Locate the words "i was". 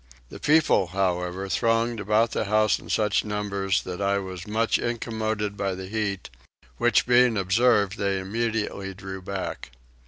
4.01-4.47